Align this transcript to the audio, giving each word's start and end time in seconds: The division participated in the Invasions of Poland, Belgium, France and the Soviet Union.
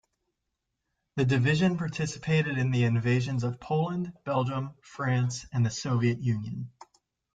The 1.17 1.25
division 1.25 1.77
participated 1.77 2.57
in 2.57 2.71
the 2.71 2.85
Invasions 2.85 3.43
of 3.43 3.59
Poland, 3.59 4.11
Belgium, 4.23 4.73
France 4.81 5.45
and 5.53 5.63
the 5.63 5.69
Soviet 5.69 6.19
Union. 6.19 6.71